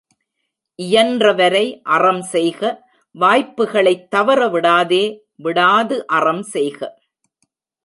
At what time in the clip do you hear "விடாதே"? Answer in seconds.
4.47-5.03